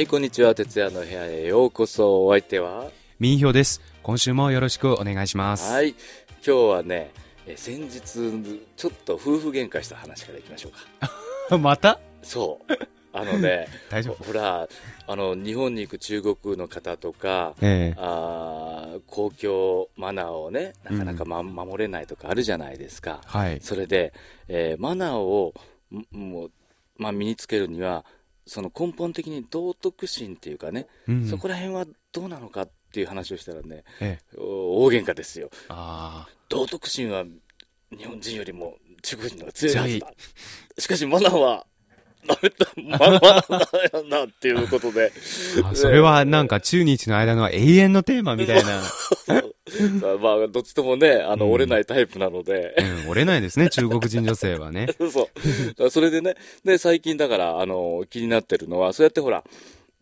[0.00, 0.54] はい、こんにちは。
[0.54, 2.24] 徹夜の部屋へようこそ。
[2.24, 2.90] お相手は？
[3.18, 3.82] 民票です。
[4.02, 5.70] 今週もよろしくお願いします。
[5.70, 5.90] はい。
[5.90, 5.98] 今
[6.42, 7.10] 日はね、
[7.46, 8.00] え先日、
[8.76, 11.58] ちょっと夫婦喧嘩した話からいきましょうか。
[11.58, 12.00] また？
[12.22, 12.72] そう。
[13.12, 14.24] あのね、 大丈夫？
[14.24, 14.66] ほら、
[15.06, 23.20] あの、日本に行く中国の方とか、ええあー公共マナーをね、なかなか、ま守れないとかあるじゃないですか。
[23.26, 23.60] はい。
[23.60, 24.14] それで、
[24.48, 25.52] えーマナーを
[25.92, 26.50] んもう、
[26.96, 28.06] まあ、身につけるには、
[28.50, 34.36] その根本的に道徳心っていうかね、うんそこら辺はどうなのかっていう話をしたらね、ええ。
[34.36, 35.50] お大喧嘩ですよ。
[35.68, 37.24] あ道徳心は
[37.96, 40.12] 日本人よりも中国人の方が強いはず強だ。
[40.78, 41.64] しかしマナーは
[42.26, 45.12] ダメだ、マナーなっていうことで。
[45.74, 48.82] それはなんか中日の間の永遠のテーマみたいな。
[50.20, 52.74] まあ、どっちともね、あの、うん折れないタイプなので。
[53.04, 54.88] うん、折れないですね、中国人女性はね。
[55.12, 55.28] そ
[55.78, 55.90] う。
[55.90, 59.44] それでね、で、最近だから、あの、気になってるのは、そうやってほら、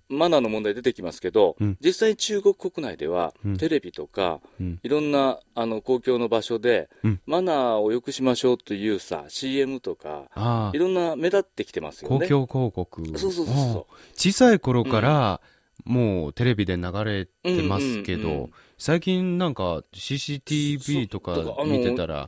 [0.09, 4.81] マナーの問題出てきますけど、うん実際に中国国内では、うんテレビとか、うん。
[4.83, 12.27] いろんな、あの、公共の場所で、うんマナーを良くしましょうというさ、CM とか、あいろんな目立ってきてますあ、よね。
[12.29, 13.19] 公共広告。
[13.19, 13.85] そうそうそうそああ
[14.15, 15.41] 小さい頃から、
[15.85, 22.27] もうテレビで流れてますけうんうんうんど、最近なんか CCTV とか見てたら、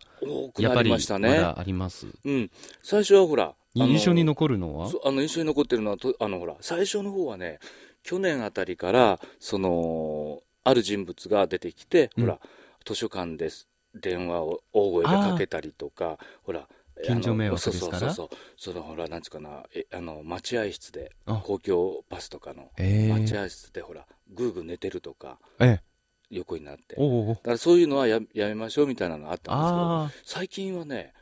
[0.58, 1.28] やっぱりりましたね。
[1.30, 2.06] まだあります？
[2.24, 2.50] うん。
[2.82, 4.90] 最初はほら、印象に残るのは？
[5.04, 7.58] あの印象に残ってるのはとあのほら最初の方はね
[8.02, 12.24] 去年あたりからそのある人物が出てきて、うん。
[12.24, 12.38] ほら
[12.84, 16.66] 図書館です電話を大声でかけたりとかほら
[17.04, 17.98] 近所迷惑ですから？
[17.98, 21.42] そうそうそうそのほらなんつうかなえあの待合室であ。
[21.44, 23.12] 公共バスとかのええ。
[23.12, 25.82] 待合室でほらぐーぐー寝てるとかええ。
[26.30, 26.96] 横になって。
[26.96, 27.34] だ。
[27.36, 30.24] からそういうのはややめましょうみたいなのがあったんですけど。
[30.24, 31.12] 最近はね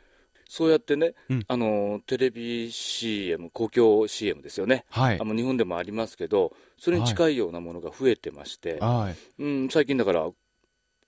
[0.48, 5.24] そうやってね、うんあのテレビ CM 公共 CM ですよねはいあ。
[5.24, 9.42] の日本でもありますけどそれに近いようなものが増えてまして、はい。
[9.42, 10.28] うん、最近だから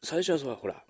[0.02, 0.84] 最初はそうほら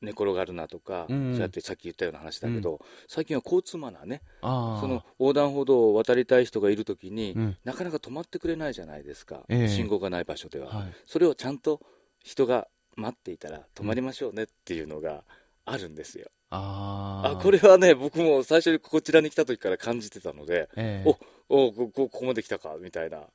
[0.00, 4.80] 寝転がるなとか、うんうんそうやってさっき言ったような話だけど、最近は交通マナーねああ。
[4.80, 7.56] その横断歩道を渡りたい人がいるときに、うん。
[7.64, 10.92] なかなか止まってくれないじゃないですか、ええ信号がない場所では、はい。
[11.06, 11.80] それをちゃんと
[12.22, 15.24] 人が待っていたら止まりましょうねっていうのが
[15.70, 17.30] あるんですよ、ああ。
[17.32, 21.14] あこれはね僕も最初にこちらに来た時から感じてたのでええ。
[21.48, 23.28] おおここここまで来たかみたいなあ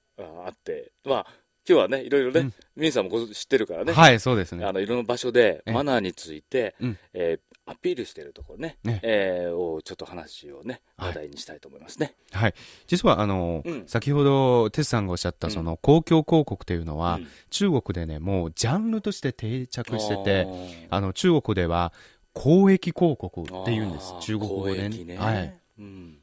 [0.48, 0.92] あって。
[1.06, 1.26] まあ
[1.68, 2.54] 今日はねいろいろね、うん。
[2.76, 4.66] ミンさんもご知ってるからね、はい、そうですね。
[4.66, 4.74] あ。
[4.74, 5.72] のいろんな場所でええ。
[5.72, 6.98] マナーについて、うん。
[7.14, 9.00] えーアピールしているところねね。
[9.04, 11.08] えーをちょっと話をねはい。
[11.12, 12.54] 話題にしたいと思いますね、はい。
[12.88, 13.88] 実は、あの、うん。
[13.88, 17.28] 先ほど、テスさんがおっしゃった、その、公共広告というのは、うん。
[17.52, 20.46] 中国でね、もう、ジャンルとして定着してて、
[20.90, 21.94] あの、中国では、
[22.34, 24.14] 公益広告って言うんです。
[24.22, 25.18] 中国語で公益ね。
[25.18, 25.60] はい。
[25.80, 26.18] うん。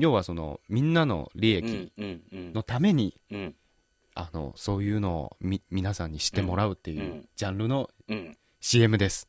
[0.00, 2.52] 要は、その、みんなの利益うんうんうん。
[2.52, 3.54] のために、うん。
[4.14, 8.36] あの、そういうのをみ、皆さんに知ってもらうっていう、うんジャンルのうん。
[8.60, 9.28] CM です。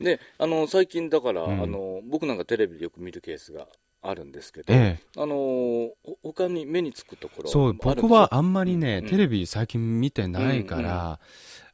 [0.00, 1.62] であの最近だから、うん。
[1.62, 3.68] あの僕なんかテレビでよく見るケースが
[4.02, 5.20] あるんですけど、ええ。
[5.20, 11.20] あのほ他に目につくところそう、僕はあんまりね、うんテレビ最近見てないから、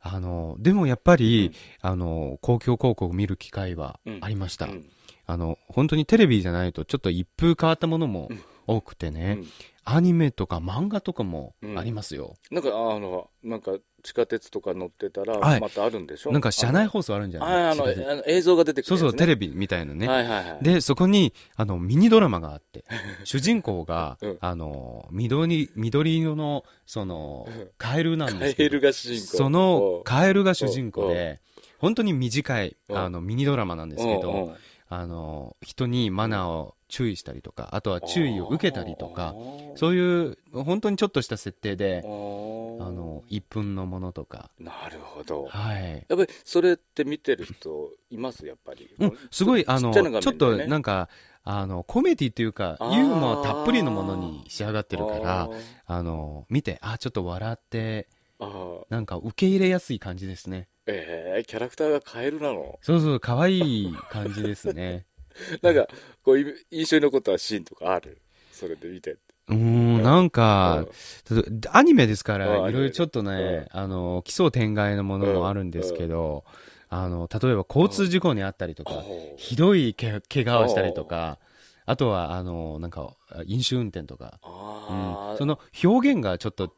[0.01, 4.67] あの、でもやっぱり、あの、公共広告見る機会はありました。
[4.67, 4.91] うん。
[5.27, 9.47] あの、本当にテレビじゃないと、ちょっと一風変わったものもうん多くてね、うん。
[9.89, 12.35] アニメとか漫画とかもありますよ。
[12.51, 15.61] なんかあのなんか地下鉄とか乗ってたらはい。
[15.61, 17.65] またあるんでしょ、なんか車内放送あるんじゃあない？
[17.71, 18.11] あの地下鉄。
[18.11, 20.09] あの映像が出てくるね、そうそう、テレレビみたいなね。
[20.09, 20.65] はいはいはい。
[20.65, 22.85] で、そこに、あの、ミニドラマがあって、
[23.25, 24.39] 主人公が、うん。
[24.41, 27.47] あの、緑、緑色の、その、
[27.79, 29.37] カエルなんカエですけどルが主人公。
[29.37, 31.41] そのカエルが主人公で、
[31.79, 32.93] 本当に短い、う。
[32.93, 34.57] んあの、ミニドラマなんですけうんうど、ん
[34.89, 39.35] あの、人にマナーを注意したりとか、あとは注意を受けたりとか、
[39.75, 45.47] そういう、本当にちょっとした設定であ、の、1分のものとか、なるほど。
[45.47, 46.07] はい。
[46.09, 48.47] やっぱりそれって見てる人います？
[48.47, 50.21] やっぱり、うん、すごい、あの、ちね。
[50.21, 51.09] ちょっとなんか、
[51.43, 55.51] あの、コメディっていうか、ユーモアたっぷりのものに仕上がってるから
[55.87, 58.09] あ、の、見て、あ、ちょっと笑って、
[58.91, 60.69] なんか受け入れやすい感じですね。
[60.87, 62.79] えー、キャラクターがカエルなの？
[62.83, 65.07] そうそう、可愛い感じですね。
[65.63, 65.87] なんか
[66.23, 68.19] こうい印象に残ったシーンとかある？
[68.53, 69.17] それで見て
[69.49, 70.87] うーん、なんか、
[71.71, 76.45] アニメですかうんら、いろいろちょっとね、あの、奇想天外なものもあるんですけど、
[76.89, 78.91] あの、例えば交通事故にあったりとか、
[79.37, 81.39] ひどいけ怪我をしたりとか、
[81.85, 84.41] あとは、あの、なんか、飲酒運転とか、
[84.91, 85.39] うん。
[85.39, 86.73] その表現がちょっと、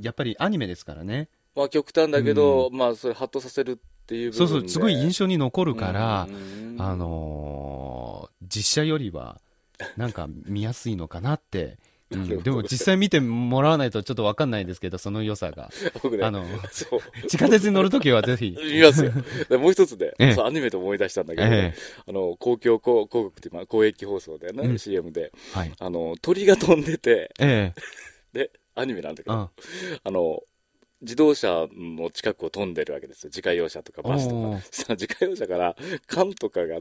[0.00, 1.28] やっぱりアニメですからね。
[1.58, 3.76] まあ極端だけど、まあそれハッとさせるっ
[4.06, 6.76] ていうそうそう、すごい印象に残るから、うん。
[6.78, 9.40] あのー実写よりは、
[9.98, 11.76] なんか見やすいのかなって。
[12.10, 12.28] うん。
[12.42, 15.68] でも実際見てもらわないとちょっとわかんないですけど、その良さが。
[16.00, 16.46] 僕ね、あの。
[17.26, 18.56] 地下鉄に乗るときはぜひ。
[18.56, 19.12] 見ますよ。
[19.50, 20.34] でもう一つで、 ええ。
[20.34, 21.74] そうアニメで思い出したんだけど、え
[22.06, 24.78] あの、公共広告っていう、まあ、公益放送でね、うん。
[24.78, 25.72] CM で、えはい。
[25.78, 28.38] あの、鳥が飛んでて、ええ。
[28.38, 29.50] で、アニメなんだけど、あ
[30.04, 30.42] あの、
[31.00, 33.28] 自動車の近くを飛んでるわけですよ。
[33.28, 34.94] 自家用車とかバスとか。
[34.94, 36.80] 自家用車から缶とかが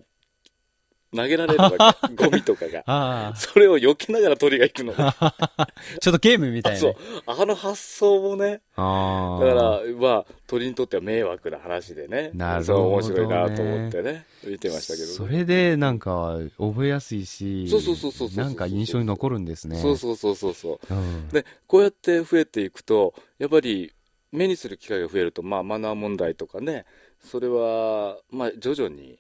[1.16, 1.78] 投げられるわけ。
[2.16, 2.84] ゴミとかが。
[2.86, 4.94] あそれを避けながら鳥が行くの。
[4.98, 5.36] あ。
[6.02, 6.80] ちょっとゲームみたいな。
[6.80, 6.96] そう。
[7.26, 8.62] あの発想もね。
[8.76, 12.32] だから、まあ、鳥にとっては迷惑な話でね。
[12.34, 15.14] なるほどね面白いなと思ってね、見てましたけど、ね。
[15.14, 19.78] それでなんか覚えやすいし、そうそうそうそうそうなんか印象に残るんですね。
[19.78, 20.94] そうそうそうそうそう。
[20.94, 21.30] うん。
[21.30, 23.94] で、こうやって増えていくと、やっぱり
[24.32, 26.86] 目にする機会が増えると、まあ、マナー問題とかね、
[27.20, 29.20] それは、まあ、徐々に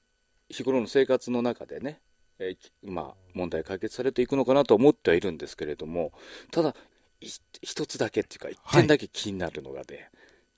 [0.50, 2.00] 日頃の生活の中でね、
[2.40, 6.12] えーきまあ、問題解決されていくのかなと思ってはいるんですけれども、
[6.52, 6.76] ただ、
[7.20, 7.28] い
[7.62, 10.10] 一つだけっていうか、一点だけ気になるのがね、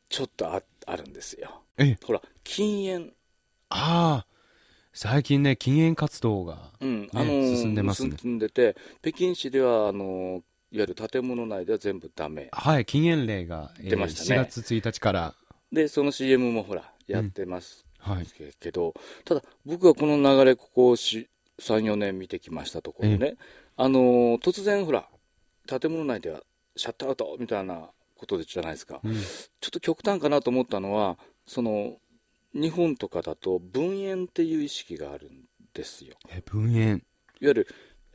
[0.09, 1.61] ちょっとああるんですよ。
[1.77, 3.13] えほら、禁煙。
[3.69, 4.39] ああ。
[4.91, 6.71] 最近ね、禁煙活動が。
[6.81, 12.49] うん、ねあのー進んでますね進んでて、北京市では、あのーいわゆる建物内では全部ダメ。
[12.51, 15.35] はい、禁煙令が、えー出ましたね4月1日から。
[15.71, 18.27] で、その CM もほら、やってますはい。
[18.59, 18.93] けど、
[19.25, 21.27] ただ、僕はこの流れ、ここし
[21.59, 23.35] 3、4年見てきましたところね、
[23.77, 25.07] あのー突然、ほら、
[25.67, 26.41] 建物内では
[26.75, 31.97] シャットアウトみたいなことでじゃないですか、うんちょっと極端かなと思ったのは、その
[32.53, 36.15] 日本とかだと、分煙っていう意識があるんですよ。
[36.29, 36.89] え、分煙。
[36.89, 36.99] いわ
[37.41, 37.67] ゆる、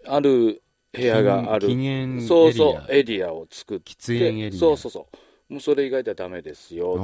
[0.06, 0.62] ある
[0.94, 2.28] 部屋がある、禁煙エリア。
[2.28, 4.60] そうそう、エリアを作って、喫煙エリア。
[4.60, 5.08] そうそうそ
[5.50, 6.94] う、もうそれ以外ではダメですよ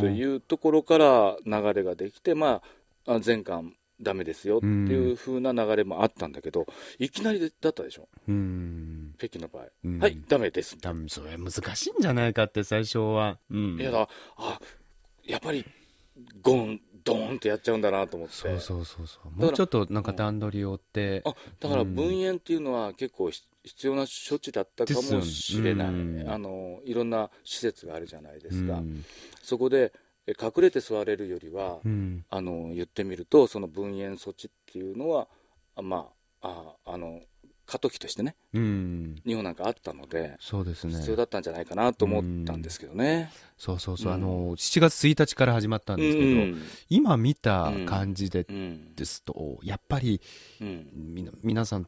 [0.00, 0.10] とう。
[0.10, 2.62] いうところから流れができて、ま
[3.06, 6.66] あ、あ全館ダメですよっていう風な流れもあったんだけど、
[6.98, 9.14] いきなりだったでしょ、うん。
[9.18, 9.64] 北京の場合。
[9.84, 10.76] うんはい、ダメです。
[10.78, 13.38] 多分それ難しいんじゃないかって最初は。
[13.50, 13.80] うん。
[13.80, 14.60] いやだ、あ
[15.24, 15.64] やっぱり、
[16.40, 18.34] ゴン、ドーンってやっちゃうんだなと思って。
[18.34, 19.40] そうそうそうそう。
[19.40, 21.22] らもうちょっとなんか段取りを追って。
[21.24, 29.04] あだからうん分煙っていうのは結構ひ必要な処置だったかもしれない、うんあのいろんな施設があるじゃないですか、うん
[29.40, 29.92] そこで
[30.26, 32.24] え隠れて座れるよりは、うん。
[32.30, 35.28] あの言ってみるとその分煙措置っていうのは
[35.76, 36.08] あま
[36.40, 37.20] あああの
[37.72, 39.22] 過渡期としてねうん。
[39.26, 40.92] 日本なんかあったので、そうですね。
[40.92, 43.32] 必要だったんじゃないかなと思ったんですけどね。
[43.56, 44.12] そうそうそう。
[44.12, 44.14] うん。
[44.14, 46.62] あの、7月1日から始まったんですけど、うん。
[46.90, 50.20] 今見た感じでうんですと、やっぱり、
[50.60, 50.86] うん。
[50.94, 51.86] みな皆さん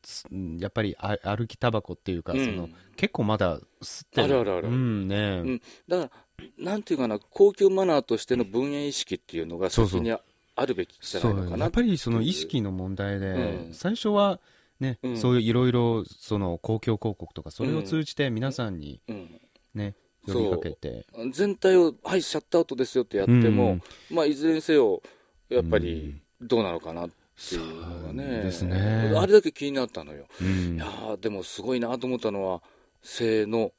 [0.58, 2.46] やっぱりあ歩きタバコっていうか、うん。
[2.46, 5.62] その結構まだ吸ってあるあるあるうんね、うん。
[5.86, 10.00] だから、なんていうかな、高級マナーとしての分煙意識っていうのがそうそう。
[10.00, 10.16] 先に
[10.56, 13.74] あるべきじゃないのかなやっぱりその意識の問題で、うん。
[13.74, 14.40] 最初は
[14.80, 15.16] ね、うん。
[15.16, 19.40] そういういろいろその公共広告とか、それを通じて皆さんにうん。
[19.74, 19.94] ね、
[20.26, 21.06] そう呼びかけて。
[21.32, 23.78] 全体を、はい、シャットアウトですよってやっても、
[24.10, 25.02] まあ、いずれにせよ、
[25.48, 29.12] やっぱりどうなのかなっていうのがね、ですね。
[29.16, 30.26] あれだけ気になったのよ。
[30.40, 30.76] うん。
[30.76, 32.62] いやーでもすごいなと思ったのは、
[33.02, 33.72] せーの、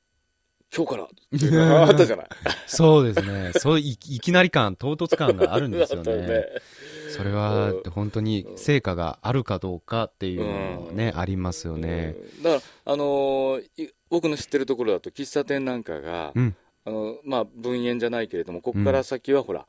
[0.75, 1.07] 今日からっ
[1.39, 2.27] ていうのがあったじゃない。
[2.67, 3.51] そうですね。
[3.53, 6.45] そうい、いきなり感、唐突感があるんですよ あったね。
[7.09, 7.91] それはうん。
[7.91, 11.19] 本当に成果があるかどうかっていうのもね、うん。
[11.19, 12.15] ありますよね。
[12.37, 12.43] うん。
[12.43, 16.55] だから、あのーい僕の知ってるところだと、喫茶店なんかが、うん。
[16.85, 19.65] あのまあ、分煙じゃないけれども、ここから先はほら、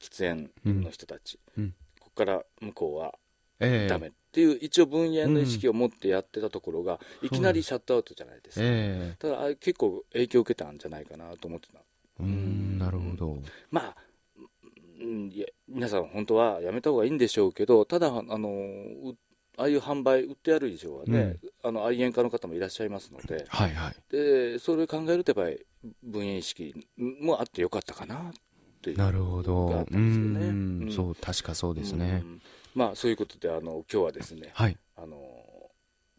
[0.00, 0.50] 喫煙
[0.82, 1.74] の人たち、うん。
[2.00, 3.14] ここから向こうは
[3.60, 3.88] ええ。
[3.88, 8.66] ダメっていう、一応分煙の意識を持ってやってたところが、いきなりシャットアウトじゃないですか。
[8.66, 11.78] えただ結構影響を受けたんじゃないかなと思ってた。
[11.78, 11.82] え
[12.20, 13.38] うん、なるほど。
[13.70, 13.96] まあ、
[15.00, 19.16] うんいや皆さん本当はやめた方がいいんでしょうけど、ただ、あのう
[19.56, 23.94] ああいう販売、売ってある以上はね、あの愛煙家の方もいらっしゃいますので、はいはい。
[24.10, 25.66] でそれを考えると、やっぱり
[26.02, 28.32] 分煙意識もあってよかったかなっ
[28.82, 29.84] ていうなるほど。
[29.90, 32.26] うんうんそう、確かそうですねう。
[32.26, 32.42] ん
[32.74, 34.76] まあ、そういうことで、あの今日はですね、はい。
[34.96, 35.16] あの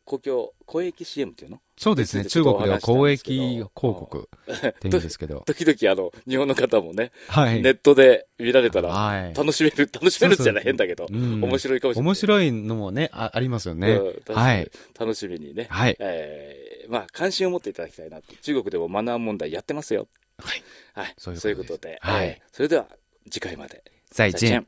[0.05, 1.59] 公共、公益 CM っていうの？
[1.77, 2.25] そうですね。
[2.25, 5.41] 中国では公益広告って言うんですけど。
[5.47, 7.61] 時々あの日本の方もね、はい。
[7.61, 9.33] ネットで見られたらはい。
[9.33, 12.07] 楽しめる、楽しめるじゃない変だけど、うん面白いかもしれない。
[12.07, 14.71] 面白いのもね、あありますよねはい。
[14.97, 15.95] 楽しみにね、はい。
[15.99, 18.35] えーまあ、関心を持っていただきたいなと。
[18.43, 20.07] 中国でもマナー問題やってますよ。
[20.37, 20.63] はい。
[20.93, 21.13] はい。
[21.17, 21.97] そういうことですそういうことで。
[22.01, 22.87] はいえーそれでは、
[23.31, 23.83] 次回まで。
[24.11, 24.67] 再见。